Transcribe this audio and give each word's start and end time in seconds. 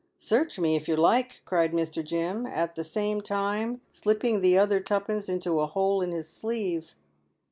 "Search 0.17 0.57
me, 0.57 0.75
if 0.75 0.87
you 0.87 0.95
like," 0.95 1.43
cried 1.45 1.73
Mr. 1.73 2.03
Jim, 2.03 2.47
at 2.47 2.73
the 2.73 2.83
same 2.83 3.21
time 3.21 3.81
slipping 3.91 4.41
the 4.41 4.57
other 4.57 4.79
twopence 4.79 5.29
into 5.29 5.59
a 5.59 5.67
hole 5.67 6.01
in 6.01 6.09
his 6.11 6.27
sleeve. 6.27 6.95